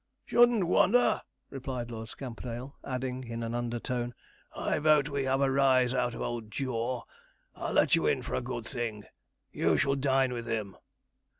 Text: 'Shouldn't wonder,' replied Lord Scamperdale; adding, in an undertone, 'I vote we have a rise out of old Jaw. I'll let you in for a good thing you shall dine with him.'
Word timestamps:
'Shouldn't 0.25 0.63
wonder,' 0.63 1.21
replied 1.51 1.91
Lord 1.91 2.09
Scamperdale; 2.09 2.73
adding, 2.83 3.23
in 3.23 3.43
an 3.43 3.53
undertone, 3.53 4.15
'I 4.55 4.79
vote 4.79 5.09
we 5.09 5.25
have 5.25 5.41
a 5.41 5.51
rise 5.51 5.93
out 5.93 6.15
of 6.15 6.21
old 6.21 6.49
Jaw. 6.49 7.03
I'll 7.55 7.73
let 7.73 7.93
you 7.95 8.07
in 8.07 8.23
for 8.23 8.33
a 8.33 8.41
good 8.41 8.65
thing 8.65 9.03
you 9.51 9.77
shall 9.77 9.93
dine 9.93 10.33
with 10.33 10.47
him.' 10.47 10.75